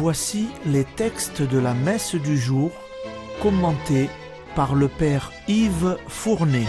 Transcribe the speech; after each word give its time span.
Voici 0.00 0.46
les 0.64 0.84
textes 0.84 1.42
de 1.42 1.58
la 1.58 1.74
messe 1.74 2.14
du 2.14 2.38
jour 2.38 2.70
commentés 3.42 4.08
par 4.54 4.76
le 4.76 4.86
Père 4.86 5.32
Yves 5.48 5.98
Fournet. 6.06 6.66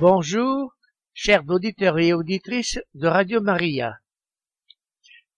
Bonjour, 0.00 0.72
chers 1.12 1.42
auditeurs 1.46 1.98
et 1.98 2.14
auditrices 2.14 2.78
de 2.94 3.06
Radio 3.06 3.42
Maria. 3.42 3.98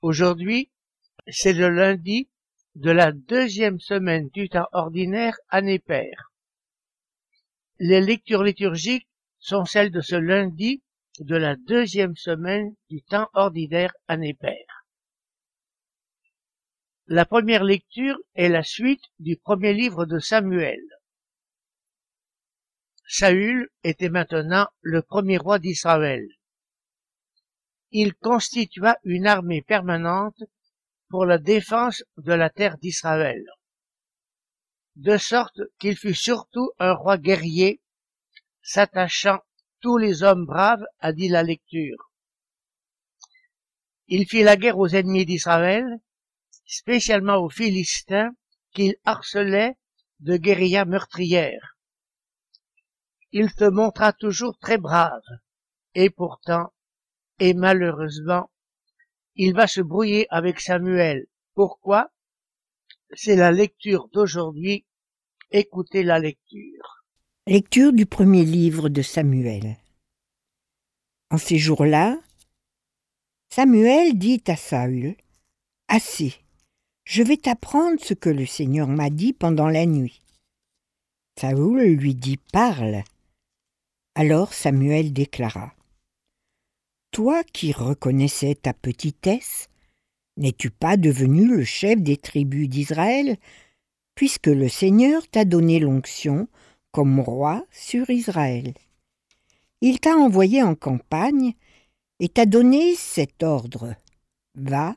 Aujourd'hui, 0.01 0.71
c'est 1.27 1.53
le 1.53 1.69
lundi 1.69 2.29
de 2.77 2.93
la 2.93 3.11
deuxième 3.11 3.81
semaine 3.81 4.29
du 4.29 4.49
temps 4.49 4.69
ordinaire 4.71 5.37
année 5.49 5.81
paire. 5.81 6.31
Les 7.81 8.01
lectures 8.01 8.45
liturgiques 8.45 9.09
sont 9.41 9.65
celles 9.65 9.91
de 9.91 10.01
ce 10.01 10.15
lundi 10.15 10.85
de 11.19 11.35
la 11.35 11.57
deuxième 11.57 12.15
semaine 12.15 12.77
du 12.89 13.03
temps 13.03 13.29
ordinaire 13.35 13.93
année 14.07 14.35
paire. 14.35 14.85
La 17.09 17.25
première 17.25 17.65
lecture 17.65 18.19
est 18.35 18.49
la 18.49 18.63
suite 18.63 19.03
du 19.19 19.37
premier 19.37 19.73
livre 19.75 20.07
de 20.07 20.21
Samuel. 20.21 20.81
Saül 23.09 23.69
était 23.83 24.11
maintenant 24.11 24.69
le 24.81 25.03
premier 25.03 25.39
roi 25.39 25.59
d'Israël. 25.59 26.38
Il 27.91 28.15
constitua 28.15 28.97
une 29.05 29.27
armée 29.27 29.63
permanente 29.63 30.43
pour 31.09 31.25
la 31.25 31.39
défense 31.39 32.05
de 32.17 32.33
la 32.33 32.51
terre 32.51 32.79
d'Israël, 32.79 33.45
de 34.97 35.17
sorte 35.17 35.61
qu'il 35.79 35.97
fut 35.97 36.15
surtout 36.15 36.71
un 36.79 36.93
roi 36.93 37.17
guerrier, 37.17 37.81
s'attachant 38.63 39.41
tous 39.81 39.97
les 39.97 40.23
hommes 40.23 40.45
braves, 40.45 40.85
a 40.99 41.13
dit 41.13 41.29
la 41.29 41.43
lecture. 41.43 42.11
Il 44.07 44.27
fit 44.27 44.43
la 44.43 44.57
guerre 44.57 44.79
aux 44.79 44.89
ennemis 44.89 45.25
d'Israël, 45.25 45.87
spécialement 46.67 47.37
aux 47.37 47.51
Philistins, 47.51 48.33
qu'il 48.73 48.97
harcelait 49.05 49.77
de 50.21 50.37
guérillas 50.37 50.85
meurtrières 50.85 51.79
il 53.33 53.51
se 53.51 53.65
montra 53.65 54.13
toujours 54.13 54.59
très 54.59 54.79
brave. 54.79 55.23
Et 55.95 56.11
pourtant, 56.11 56.73
et 57.39 57.55
malheureusement, 57.55 58.51
il 59.37 59.55
va 59.55 59.67
se 59.67 59.81
brouiller 59.81 60.27
avec 60.31 60.61
Samuel. 60.61 61.27
Pourquoi? 61.55 62.11
C'est 63.15 63.37
la 63.37 63.53
lecture 63.53 64.09
d'aujourd'hui. 64.13 64.85
Écoutez 65.51 66.03
la 66.03 66.19
lecture. 66.19 67.05
Lecture 67.47 67.93
du 67.93 68.05
premier 68.05 68.45
livre 68.45 68.89
de 68.89 69.01
Samuel. 69.01 69.77
En 71.31 71.39
ces 71.39 71.59
jours-là, 71.59 72.19
Samuel 73.49 74.19
dit 74.19 74.43
à 74.47 74.57
Saül, 74.57 75.17
Assez, 75.89 76.35
je 77.05 77.23
vais 77.23 77.39
t'apprendre 77.39 77.99
ce 78.01 78.13
que 78.13 78.29
le 78.29 78.45
Seigneur 78.45 78.89
m'a 78.89 79.09
dit 79.09 79.33
pendant 79.33 79.69
la 79.69 79.87
nuit. 79.87 80.21
Saül 81.41 81.95
lui 81.95 82.15
dit, 82.15 82.39
Parle. 82.53 83.05
Alors 84.15 84.53
Samuel 84.53 85.13
déclara 85.13 85.73
Toi 87.11 87.43
qui 87.45 87.73
reconnaissais 87.73 88.55
ta 88.55 88.73
petitesse, 88.73 89.69
n'es-tu 90.37 90.71
pas 90.71 90.97
devenu 90.97 91.47
le 91.47 91.65
chef 91.65 92.01
des 92.01 92.17
tribus 92.17 92.69
d'Israël, 92.69 93.37
puisque 94.15 94.47
le 94.47 94.69
Seigneur 94.69 95.27
t'a 95.29 95.45
donné 95.45 95.79
l'onction 95.81 96.49
comme 96.93 97.21
roi 97.21 97.65
sur 97.71 98.11
Israël? 98.11 98.75
Il 99.81 100.01
t'a 100.01 100.17
envoyé 100.17 100.63
en 100.63 100.75
campagne 100.75 101.55
et 102.21 102.29
t'a 102.29 102.47
donné 102.47 102.95
cet 102.95 103.43
ordre. 103.43 103.95
Va 104.55 104.97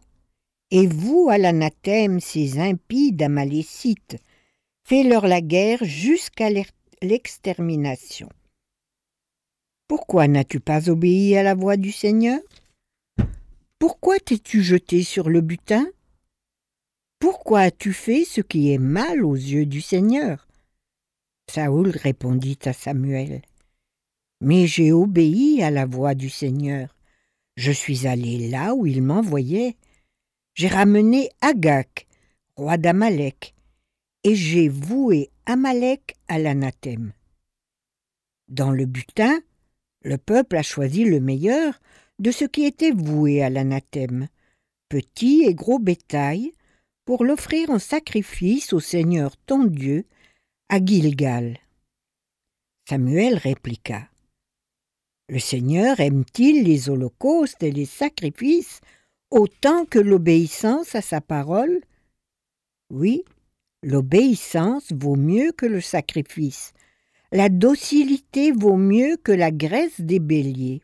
et 0.72 0.88
vous 0.88 1.28
à 1.30 1.38
l'anathème 1.38 2.19
ces 2.19 2.58
impies 2.59 3.16
amalécites, 3.19 4.18
fais-leur 4.84 5.28
la 5.28 5.41
guerre 5.41 5.84
jusqu'à 5.84 6.50
l'extermination. 7.02 8.30
Pourquoi 9.91 10.29
n'as-tu 10.29 10.62
pas 10.62 10.90
obéi 10.90 11.35
à 11.35 11.44
la 11.44 11.53
voix 11.53 11.75
du 11.75 11.91
Seigneur? 11.91 12.40
Pourquoi 13.78 14.19
t'es-tu 14.22 14.63
jeté 14.63 15.03
sur 15.03 15.29
le 15.29 15.41
butin? 15.41 15.85
Pourquoi 17.19 17.59
as-tu 17.59 17.91
fait 17.91 18.24
ce 18.24 18.40
qui 18.40 18.72
est 18.72 18.78
mal 18.78 19.25
aux 19.25 19.35
yeux 19.35 19.66
du 19.66 19.81
Seigneur? 19.81 20.47
Saoul 21.50 21.90
répondit 21.90 22.57
à 22.63 22.72
Samuel. 22.72 23.41
Mais 24.40 24.66
j'ai 24.66 24.94
obéi 24.94 25.62
à 25.62 25.72
la 25.72 25.85
voix 25.85 26.16
du 26.16 26.29
Seigneur. 26.29 26.96
Je 27.58 27.73
suis 27.73 28.08
allé 28.08 28.47
là 28.47 28.73
où 28.73 28.85
il 28.85 29.02
m'envoyait. 29.02 29.75
J'ai 30.53 30.69
ramené 30.69 31.31
Agag, 31.41 31.90
roi 32.56 32.78
d'Amalek, 32.78 33.53
et 34.23 34.35
j'ai 34.35 34.69
voué 34.69 35.31
Amalek 35.46 36.16
à 36.29 36.40
l'anathème. 36.40 37.12
Dans 38.47 38.72
le 38.72 38.85
butin, 38.85 39.41
le 40.03 40.17
peuple 40.17 40.57
a 40.57 40.63
choisi 40.63 41.06
le 41.06 41.19
meilleur 41.19 41.79
de 42.19 42.31
ce 42.31 42.45
qui 42.45 42.66
était 42.66 42.91
voué 42.91 43.44
à 43.44 43.50
l'anathème, 43.50 44.28
petit 44.89 45.44
et 45.45 45.53
gros 45.53 45.79
bétail, 45.79 46.51
pour 47.06 47.25
l'offrir 47.25 47.69
en 47.69 47.79
sacrifice 47.79 48.73
au 48.73 48.79
Seigneur 48.79 49.35
ton 49.38 49.66
Dieu 49.66 50.06
à 50.69 50.84
Gilgal. 50.84 51.57
Samuel 52.88 53.35
répliqua. 53.38 54.07
Le 55.29 55.40
Seigneur 55.40 56.00
aime-t-il 56.00 56.63
les 56.63 56.90
holocaustes 56.90 57.63
et 57.63 57.72
les 57.72 57.85
sacrifices 57.85 58.81
autant 59.29 59.85
que 59.85 60.00
l'obéissance 60.00 60.94
à 60.94 61.01
sa 61.01 61.22
parole? 61.22 61.81
Oui, 62.90 63.23
l'obéissance 63.81 64.91
vaut 64.91 65.16
mieux 65.16 65.53
que 65.53 65.66
le 65.66 65.81
sacrifice, 65.81 66.73
la 67.31 67.47
docilité 67.47 68.52
vaut 68.52 68.75
mieux 68.75 69.16
que 69.16 69.31
la 69.31 69.52
graisse 69.52 70.02
des 70.02 70.19
béliers. 70.19 70.81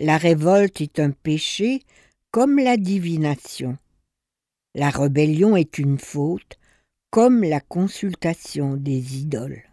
La 0.00 0.16
révolte 0.16 0.80
est 0.80 1.00
un 1.00 1.10
péché 1.10 1.82
comme 2.30 2.58
la 2.58 2.76
divination. 2.76 3.76
La 4.74 4.90
rébellion 4.90 5.56
est 5.56 5.78
une 5.78 5.98
faute 5.98 6.58
comme 7.10 7.42
la 7.42 7.60
consultation 7.60 8.76
des 8.76 9.18
idoles. 9.18 9.64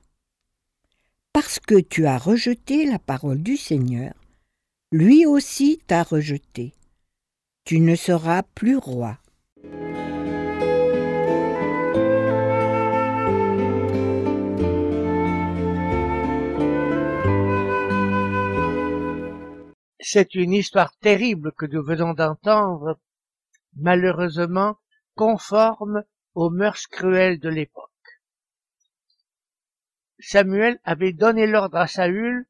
Parce 1.31 1.59
que 1.59 1.79
tu 1.79 2.05
as 2.05 2.17
rejeté 2.17 2.85
la 2.85 2.99
parole 2.99 3.41
du 3.41 3.55
Seigneur, 3.55 4.13
lui 4.91 5.25
aussi 5.25 5.79
t'a 5.87 6.03
rejeté. 6.03 6.73
Tu 7.65 7.79
ne 7.79 7.95
seras 7.95 8.43
plus 8.43 8.77
roi. 8.77 9.19
C'est 20.07 20.35
une 20.35 20.53
histoire 20.53 20.95
terrible 20.99 21.51
que 21.53 21.65
nous 21.65 21.83
venons 21.83 22.13
d'entendre, 22.13 22.99
malheureusement 23.75 24.77
conforme 25.15 26.03
aux 26.35 26.51
mœurs 26.51 26.85
cruelles 26.85 27.39
de 27.39 27.49
l'époque. 27.49 27.89
Samuel 30.19 30.79
avait 30.83 31.11
donné 31.11 31.47
l'ordre 31.47 31.77
à 31.77 31.87
Saül, 31.87 32.45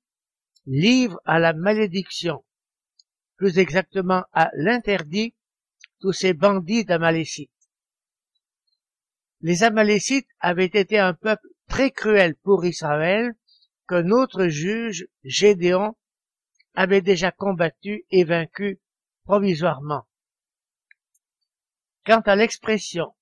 livre 0.65 1.21
à 1.23 1.39
la 1.39 1.53
malédiction, 1.53 2.43
plus 3.37 3.57
exactement 3.57 4.25
à 4.33 4.51
l'interdit, 4.57 5.33
tous 6.01 6.11
ces 6.11 6.33
bandits 6.33 6.83
d'Amalécites. 6.83 7.69
Les 9.39 9.63
Amalécites 9.63 10.27
avaient 10.41 10.65
été 10.65 10.99
un 10.99 11.13
peuple 11.13 11.47
très 11.69 11.91
cruel 11.91 12.35
pour 12.35 12.65
Israël, 12.65 13.33
qu'un 13.87 14.09
autre 14.09 14.49
juge, 14.49 15.07
Gédéon, 15.23 15.95
avait 16.75 17.01
déjà 17.01 17.31
combattu 17.31 18.05
et 18.11 18.23
vaincu 18.23 18.79
provisoirement. 19.23 20.05
Quant 22.05 22.21
à 22.21 22.35
l'expression 22.35 23.15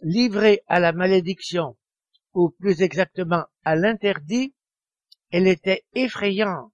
livrée 0.00 0.62
à 0.68 0.78
la 0.78 0.92
malédiction, 0.92 1.76
ou 2.34 2.50
plus 2.50 2.82
exactement 2.82 3.44
à 3.64 3.74
l'interdit, 3.74 4.54
elle 5.30 5.48
était 5.48 5.84
effrayante, 5.94 6.72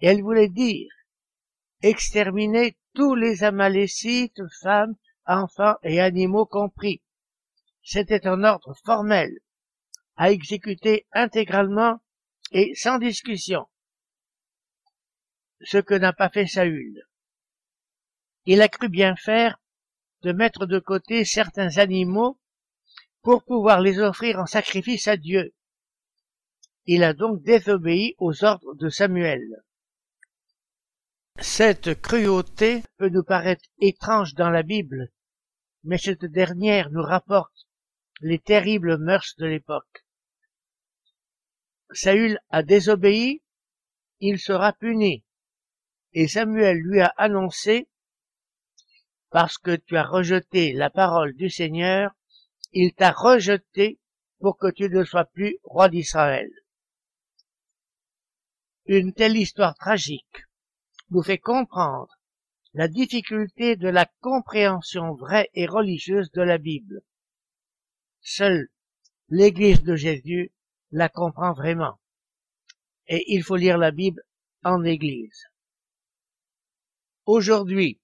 et 0.00 0.08
elle 0.08 0.22
voulait 0.22 0.48
dire 0.48 0.90
exterminer 1.82 2.76
tous 2.94 3.14
les 3.14 3.44
amalécites, 3.44 4.42
femmes, 4.62 4.94
enfants 5.24 5.76
et 5.82 6.00
animaux 6.00 6.44
compris. 6.44 7.02
C'était 7.82 8.26
un 8.26 8.44
ordre 8.44 8.74
formel, 8.84 9.30
à 10.16 10.30
exécuter 10.30 11.06
intégralement 11.12 12.00
et 12.52 12.74
sans 12.74 12.98
discussion 12.98 13.66
ce 15.62 15.78
que 15.78 15.94
n'a 15.94 16.12
pas 16.12 16.30
fait 16.30 16.46
Saül. 16.46 17.02
il 18.46 18.62
a 18.62 18.68
cru 18.68 18.88
bien 18.88 19.16
faire 19.16 19.60
de 20.22 20.32
mettre 20.32 20.66
de 20.66 20.78
côté 20.78 21.24
certains 21.24 21.78
animaux 21.78 22.38
pour 23.22 23.44
pouvoir 23.44 23.80
les 23.80 23.98
offrir 23.98 24.38
en 24.38 24.46
sacrifice 24.46 25.08
à 25.08 25.16
Dieu. 25.16 25.54
Il 26.86 27.04
a 27.04 27.12
donc 27.12 27.42
désobéi 27.42 28.14
aux 28.18 28.44
ordres 28.44 28.74
de 28.74 28.88
Samuel. 28.88 29.62
Cette 31.38 32.00
cruauté 32.00 32.82
peut 32.96 33.08
nous 33.08 33.22
paraître 33.22 33.64
étrange 33.80 34.34
dans 34.34 34.50
la 34.50 34.62
Bible, 34.62 35.10
mais 35.84 35.98
cette 35.98 36.24
dernière 36.24 36.90
nous 36.90 37.02
rapporte 37.02 37.66
les 38.20 38.38
terribles 38.38 38.98
mœurs 38.98 39.36
de 39.38 39.46
l'époque. 39.46 40.04
Saül 41.92 42.38
a 42.50 42.62
désobéi, 42.62 43.42
il 44.20 44.38
sera 44.38 44.72
puni. 44.72 45.24
Et 46.12 46.26
Samuel 46.26 46.78
lui 46.78 47.00
a 47.00 47.12
annoncé, 47.16 47.88
parce 49.30 49.58
que 49.58 49.76
tu 49.76 49.96
as 49.96 50.04
rejeté 50.04 50.72
la 50.72 50.90
parole 50.90 51.34
du 51.34 51.50
Seigneur, 51.50 52.12
il 52.72 52.92
t'a 52.94 53.12
rejeté 53.12 54.00
pour 54.40 54.56
que 54.58 54.70
tu 54.70 54.88
ne 54.88 55.04
sois 55.04 55.26
plus 55.26 55.58
roi 55.62 55.88
d'Israël. 55.88 56.50
Une 58.86 59.12
telle 59.12 59.36
histoire 59.36 59.76
tragique 59.76 60.46
nous 61.10 61.22
fait 61.22 61.38
comprendre 61.38 62.18
la 62.72 62.88
difficulté 62.88 63.76
de 63.76 63.88
la 63.88 64.06
compréhension 64.20 65.14
vraie 65.14 65.50
et 65.54 65.66
religieuse 65.66 66.30
de 66.32 66.42
la 66.42 66.58
Bible. 66.58 67.02
Seule 68.20 68.68
l'Église 69.28 69.82
de 69.82 69.94
Jésus 69.94 70.52
la 70.90 71.08
comprend 71.08 71.52
vraiment. 71.52 72.00
Et 73.06 73.24
il 73.28 73.42
faut 73.42 73.56
lire 73.56 73.78
la 73.78 73.90
Bible 73.90 74.22
en 74.64 74.84
Église. 74.84 75.49
Aujourd'hui, 77.26 78.00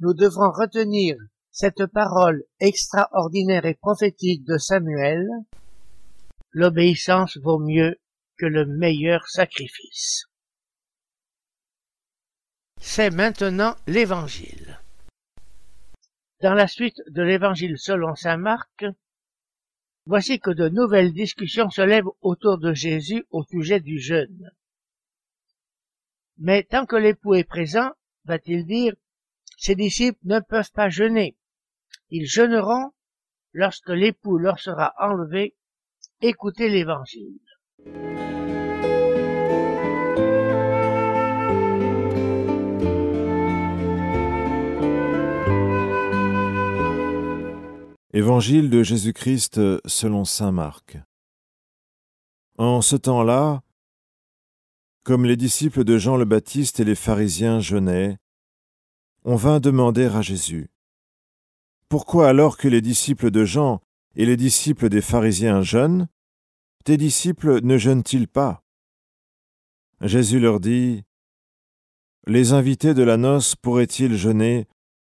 nous 0.00 0.14
devrons 0.14 0.50
retenir 0.50 1.16
cette 1.52 1.86
parole 1.86 2.44
extraordinaire 2.58 3.64
et 3.66 3.74
prophétique 3.74 4.44
de 4.44 4.58
Samuel. 4.58 5.28
L'obéissance 6.50 7.38
vaut 7.38 7.58
mieux 7.58 8.00
que 8.38 8.46
le 8.46 8.66
meilleur 8.66 9.28
sacrifice. 9.28 10.24
C'est 12.80 13.10
maintenant 13.10 13.76
l'Évangile. 13.86 14.80
Dans 16.40 16.54
la 16.54 16.66
suite 16.66 17.00
de 17.08 17.22
l'Évangile 17.22 17.78
selon 17.78 18.16
Saint 18.16 18.36
Marc, 18.36 18.84
voici 20.06 20.40
que 20.40 20.50
de 20.50 20.68
nouvelles 20.68 21.12
discussions 21.12 21.70
se 21.70 21.82
lèvent 21.82 22.10
autour 22.20 22.58
de 22.58 22.74
Jésus 22.74 23.24
au 23.30 23.44
sujet 23.44 23.78
du 23.78 24.00
jeûne. 24.00 24.50
Mais 26.38 26.62
tant 26.64 26.86
que 26.86 26.96
l'époux 26.96 27.34
est 27.34 27.44
présent, 27.44 27.90
va-t-il 28.24 28.66
dire, 28.66 28.94
ses 29.58 29.74
disciples 29.74 30.18
ne 30.24 30.40
peuvent 30.40 30.72
pas 30.72 30.88
jeûner. 30.88 31.36
Ils 32.10 32.26
jeûneront 32.26 32.90
lorsque 33.52 33.90
l'époux 33.90 34.38
leur 34.38 34.58
sera 34.58 34.94
enlevé. 34.98 35.54
Écoutez 36.20 36.68
l'Évangile. 36.68 37.38
Évangile 48.14 48.68
de 48.68 48.82
Jésus-Christ 48.82 49.58
selon 49.86 50.24
Saint 50.24 50.52
Marc. 50.52 50.98
En 52.58 52.82
ce 52.82 52.96
temps-là, 52.96 53.62
comme 55.04 55.24
les 55.24 55.36
disciples 55.36 55.82
de 55.82 55.98
Jean 55.98 56.16
le 56.16 56.24
Baptiste 56.24 56.78
et 56.78 56.84
les 56.84 56.94
pharisiens 56.94 57.58
jeûnaient, 57.58 58.18
on 59.24 59.34
vint 59.34 59.58
demander 59.58 60.06
à 60.06 60.22
Jésus. 60.22 60.70
Pourquoi 61.88 62.28
alors 62.28 62.56
que 62.56 62.68
les 62.68 62.80
disciples 62.80 63.30
de 63.30 63.44
Jean 63.44 63.80
et 64.14 64.26
les 64.26 64.36
disciples 64.36 64.88
des 64.88 65.02
pharisiens 65.02 65.62
jeûnent, 65.62 66.08
tes 66.84 66.96
disciples 66.96 67.64
ne 67.64 67.76
jeûnent-ils 67.76 68.28
pas? 68.28 68.62
Jésus 70.00 70.38
leur 70.38 70.60
dit, 70.60 71.04
Les 72.26 72.52
invités 72.52 72.94
de 72.94 73.02
la 73.02 73.16
noce 73.16 73.56
pourraient-ils 73.56 74.16
jeûner 74.16 74.66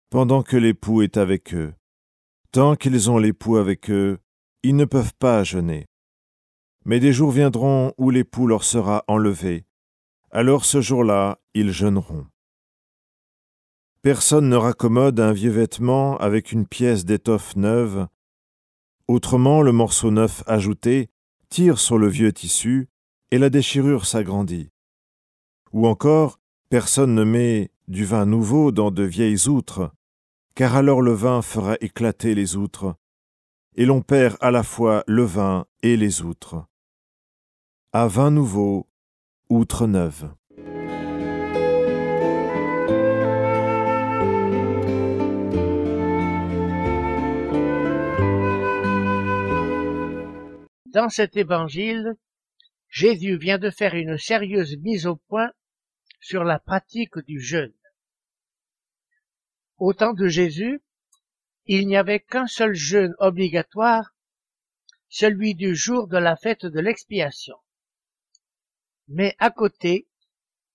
pendant 0.10 0.44
que 0.44 0.58
l'époux 0.58 1.02
est 1.02 1.18
avec 1.18 1.54
eux? 1.54 1.74
Tant 2.52 2.76
qu'ils 2.76 3.10
ont 3.10 3.18
l'époux 3.18 3.58
avec 3.58 3.90
eux, 3.90 4.20
ils 4.64 4.76
ne 4.76 4.86
peuvent 4.86 5.14
pas 5.20 5.44
jeûner. 5.44 5.88
Mais 6.86 7.00
des 7.00 7.14
jours 7.14 7.32
viendront 7.32 7.94
où 7.98 8.10
l'époux 8.10 8.48
leur 8.48 8.64
sera 8.64 9.04
enlevé. 9.08 9.66
Alors 10.36 10.66
ce 10.66 10.82
jour-là, 10.82 11.38
ils 11.54 11.72
jeûneront. 11.72 12.26
Personne 14.02 14.50
ne 14.50 14.56
raccommode 14.56 15.20
un 15.20 15.32
vieux 15.32 15.52
vêtement 15.52 16.18
avec 16.18 16.52
une 16.52 16.66
pièce 16.66 17.06
d'étoffe 17.06 17.56
neuve. 17.56 18.08
Autrement, 19.08 19.62
le 19.62 19.72
morceau 19.72 20.10
neuf 20.10 20.42
ajouté 20.48 21.12
tire 21.50 21.78
sur 21.78 22.00
le 22.00 22.08
vieux 22.08 22.34
tissu 22.34 22.90
et 23.30 23.38
la 23.38 23.52
déchirure 23.52 24.08
s'agrandit. 24.08 24.72
Ou 25.72 25.86
encore, 25.86 26.40
personne 26.72 27.14
ne 27.14 27.24
met 27.24 27.70
du 27.88 28.04
vin 28.04 28.26
nouveau 28.26 28.72
dans 28.72 28.90
de 28.90 29.04
vieilles 29.04 29.48
outres, 29.48 29.92
car 30.56 30.76
alors 30.76 31.04
le 31.04 31.14
vin 31.14 31.44
fera 31.44 31.76
éclater 31.80 32.34
les 32.34 32.56
outres, 32.56 32.96
et 33.76 33.86
l'on 33.86 34.02
perd 34.02 34.38
à 34.42 34.50
la 34.50 34.64
fois 34.64 35.04
le 35.06 35.26
vin 35.26 35.68
et 35.84 35.96
les 35.96 36.24
outres. 36.24 36.66
À 37.92 38.08
vin 38.08 38.32
nouveau, 38.32 38.88
outre 39.54 39.86
neuve. 39.86 40.34
Dans 50.88 51.10
cet 51.10 51.38
évangile, 51.38 52.16
Jésus 52.90 53.38
vient 53.38 53.60
de 53.60 53.70
faire 53.70 53.94
une 53.94 54.18
sérieuse 54.18 54.76
mise 54.78 55.06
au 55.06 55.18
point 55.18 55.52
sur 56.20 56.44
la 56.44 56.58
pratique 56.58 57.20
du 57.20 57.40
jeûne. 57.40 57.74
Au 59.78 59.94
temps 59.94 60.14
de 60.14 60.28
Jésus, 60.28 60.82
il 61.68 61.88
n'y 61.88 61.98
avait 61.98 62.22
qu'un 62.22 62.48
seul 62.48 62.74
jeûne 62.74 63.14
obligatoire, 63.20 64.16
celui 65.10 65.54
du 65.54 65.76
jour 65.76 66.08
de 66.08 66.18
la 66.18 66.36
fête 66.36 66.66
de 66.66 66.80
l'expiation. 66.80 67.56
Mais 69.13 69.36
à 69.39 69.50
côté, 69.50 70.08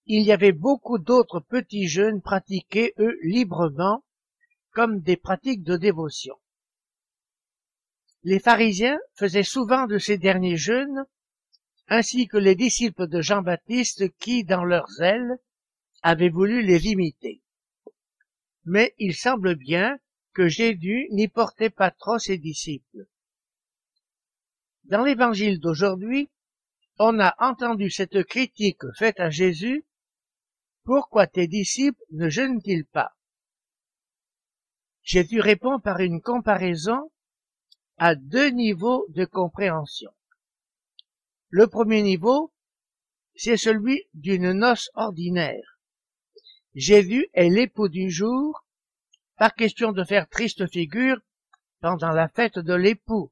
il 0.06 0.22
y 0.22 0.32
avait 0.32 0.52
beaucoup 0.52 0.98
d'autres 0.98 1.40
petits 1.40 1.86
jeûnes 1.86 2.22
pratiqués, 2.22 2.94
eux, 2.98 3.18
librement, 3.22 4.02
comme 4.72 5.00
des 5.00 5.16
pratiques 5.16 5.62
de 5.62 5.76
dévotion. 5.76 6.36
Les 8.22 8.40
pharisiens 8.40 8.98
faisaient 9.14 9.42
souvent 9.42 9.86
de 9.86 9.98
ces 9.98 10.18
derniers 10.18 10.56
jeûnes, 10.56 11.04
ainsi 11.88 12.26
que 12.26 12.36
les 12.36 12.54
disciples 12.54 13.06
de 13.06 13.20
Jean-Baptiste 13.20 14.08
qui, 14.16 14.44
dans 14.44 14.64
leur 14.64 14.88
zèle, 14.88 15.38
avaient 16.02 16.30
voulu 16.30 16.62
les 16.62 16.86
imiter 16.86 17.42
mais 18.68 18.94
il 18.98 19.14
semble 19.14 19.54
bien 19.54 19.98
que 20.34 20.46
Jésus 20.46 21.08
n'y 21.10 21.26
portait 21.26 21.70
pas 21.70 21.90
trop 21.90 22.18
ses 22.18 22.36
disciples. 22.36 23.06
Dans 24.84 25.02
l'évangile 25.02 25.58
d'aujourd'hui, 25.58 26.30
on 26.98 27.20
a 27.20 27.34
entendu 27.38 27.90
cette 27.90 28.24
critique 28.24 28.82
faite 28.96 29.20
à 29.20 29.30
Jésus, 29.30 29.84
Pourquoi 30.84 31.26
tes 31.26 31.46
disciples 31.46 32.02
ne 32.12 32.28
jeûnent-ils 32.28 32.86
pas? 32.86 33.12
Jésus 35.02 35.40
répond 35.40 35.80
par 35.80 36.00
une 36.00 36.20
comparaison 36.20 37.10
à 37.98 38.14
deux 38.14 38.50
niveaux 38.50 39.06
de 39.10 39.24
compréhension. 39.24 40.10
Le 41.50 41.66
premier 41.66 42.02
niveau, 42.02 42.52
c'est 43.34 43.56
celui 43.56 44.04
d'une 44.14 44.52
noce 44.52 44.90
ordinaire. 44.94 45.78
Jésus 46.74 47.28
est 47.32 47.48
l'époux 47.48 47.88
du 47.88 48.10
jour, 48.10 48.64
pas 49.36 49.50
question 49.50 49.92
de 49.92 50.04
faire 50.04 50.28
triste 50.28 50.70
figure 50.70 51.20
pendant 51.80 52.10
la 52.10 52.28
fête 52.28 52.58
de 52.58 52.74
l'époux. 52.74 53.30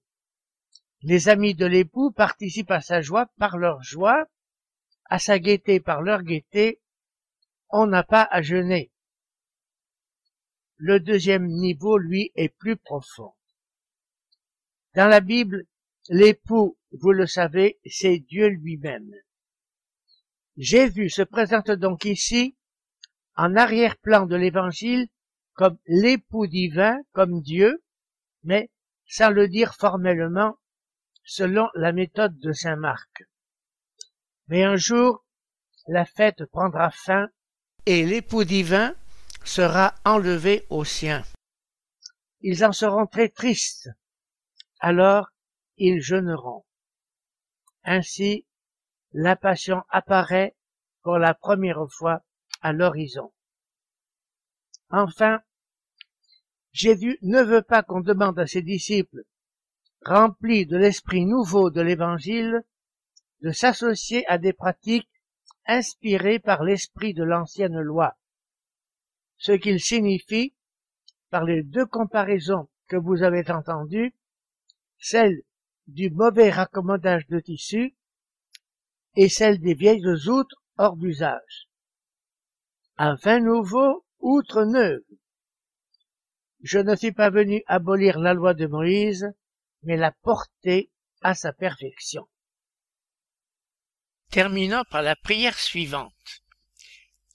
Les 1.08 1.28
amis 1.28 1.54
de 1.54 1.66
l'époux 1.66 2.10
participent 2.10 2.72
à 2.72 2.80
sa 2.80 3.00
joie 3.00 3.30
par 3.38 3.58
leur 3.58 3.80
joie, 3.80 4.26
à 5.04 5.20
sa 5.20 5.38
gaieté 5.38 5.78
par 5.78 6.02
leur 6.02 6.24
gaieté. 6.24 6.80
On 7.68 7.86
n'a 7.86 8.02
pas 8.02 8.26
à 8.28 8.42
jeûner. 8.42 8.90
Le 10.78 10.98
deuxième 10.98 11.46
niveau, 11.46 11.96
lui, 11.96 12.32
est 12.34 12.48
plus 12.48 12.76
profond. 12.76 13.34
Dans 14.96 15.06
la 15.06 15.20
Bible, 15.20 15.66
l'époux, 16.08 16.76
vous 16.90 17.12
le 17.12 17.28
savez, 17.28 17.78
c'est 17.86 18.18
Dieu 18.18 18.48
lui-même. 18.48 19.12
Jésus 20.56 21.08
se 21.08 21.22
présente 21.22 21.70
donc 21.70 22.04
ici 22.04 22.56
en 23.36 23.54
arrière-plan 23.54 24.26
de 24.26 24.34
l'évangile 24.34 25.06
comme 25.52 25.78
l'époux 25.86 26.48
divin, 26.48 26.98
comme 27.12 27.42
Dieu, 27.42 27.84
mais 28.42 28.70
sans 29.06 29.30
le 29.30 29.46
dire 29.46 29.72
formellement, 29.76 30.58
selon 31.26 31.68
la 31.74 31.92
méthode 31.92 32.38
de 32.38 32.52
saint 32.52 32.76
Marc. 32.76 33.24
Mais 34.48 34.62
un 34.62 34.76
jour, 34.76 35.24
la 35.88 36.04
fête 36.04 36.44
prendra 36.46 36.90
fin 36.90 37.28
et 37.84 38.06
l'époux 38.06 38.44
divin 38.44 38.94
sera 39.44 39.94
enlevé 40.04 40.66
aux 40.70 40.84
siens. 40.84 41.24
Ils 42.40 42.64
en 42.64 42.72
seront 42.72 43.06
très 43.06 43.28
tristes. 43.28 43.90
Alors 44.78 45.30
ils 45.76 46.00
jeûneront. 46.00 46.64
Ainsi, 47.84 48.46
la 49.12 49.36
passion 49.36 49.82
apparaît 49.90 50.56
pour 51.02 51.18
la 51.18 51.34
première 51.34 51.86
fois 51.90 52.24
à 52.60 52.72
l'horizon. 52.72 53.32
Enfin, 54.90 55.40
Jésus 56.72 57.18
ne 57.22 57.42
veut 57.42 57.62
pas 57.62 57.82
qu'on 57.82 58.00
demande 58.00 58.38
à 58.38 58.46
ses 58.46 58.62
disciples, 58.62 59.24
remplis 60.06 60.66
de 60.66 60.76
l'esprit 60.76 61.26
nouveau 61.26 61.70
de 61.70 61.80
l'Évangile, 61.80 62.62
de 63.42 63.50
s'associer 63.50 64.26
à 64.28 64.38
des 64.38 64.52
pratiques 64.52 65.10
inspirées 65.66 66.38
par 66.38 66.62
l'esprit 66.62 67.12
de 67.12 67.24
l'ancienne 67.24 67.80
loi, 67.80 68.16
ce 69.36 69.52
qu'il 69.52 69.80
signifie 69.80 70.54
par 71.30 71.44
les 71.44 71.62
deux 71.62 71.86
comparaisons 71.86 72.68
que 72.86 72.96
vous 72.96 73.22
avez 73.22 73.50
entendues, 73.50 74.14
celle 74.98 75.42
du 75.88 76.10
mauvais 76.10 76.50
raccommodage 76.50 77.26
de 77.26 77.40
tissu 77.40 77.96
et 79.16 79.28
celle 79.28 79.58
des 79.58 79.74
vieilles 79.74 80.06
outres 80.28 80.62
hors 80.78 80.96
d'usage. 80.96 81.68
Un 82.96 83.14
vin 83.16 83.40
nouveau, 83.40 84.04
outre 84.20 84.64
neuve. 84.64 85.02
Je 86.62 86.78
ne 86.78 86.94
suis 86.94 87.12
pas 87.12 87.30
venu 87.30 87.62
abolir 87.66 88.18
la 88.18 88.34
loi 88.34 88.54
de 88.54 88.66
Moïse, 88.66 89.32
mais 89.86 89.96
la 89.96 90.10
porter 90.10 90.90
à 91.22 91.34
sa 91.34 91.52
perfection. 91.52 92.28
Terminons 94.30 94.82
par 94.90 95.02
la 95.02 95.16
prière 95.16 95.58
suivante. 95.58 96.42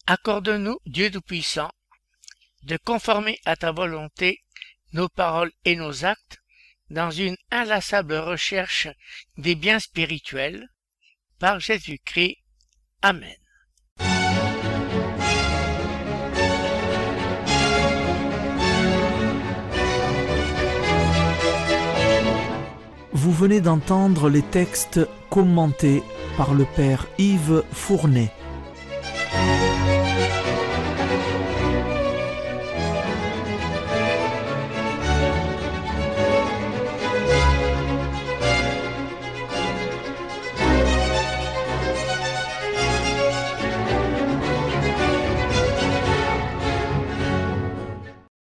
Accorde-nous, 0.06 0.78
Dieu 0.86 1.10
Tout-Puissant, 1.10 1.72
de 2.64 2.78
conformer 2.78 3.40
à 3.46 3.56
ta 3.56 3.72
volonté 3.72 4.44
nos 4.92 5.08
paroles 5.08 5.54
et 5.64 5.76
nos 5.76 6.06
actes 6.06 6.40
dans 6.90 7.10
une 7.10 7.38
inlassable 7.50 8.16
recherche 8.16 8.90
des 9.38 9.56
biens 9.56 9.80
spirituels, 9.80 10.68
par 11.40 11.60
Jésus-Christ. 11.60 12.38
Amen. 13.02 13.41
Vous 23.24 23.32
venez 23.32 23.62
d'entendre 23.62 24.32
les 24.32 24.42
textes 24.42 25.00
commentés 25.30 26.02
par 26.38 26.56
le 26.56 26.66
père 26.66 27.06
Yves 27.20 27.62
Fournet. 27.72 28.32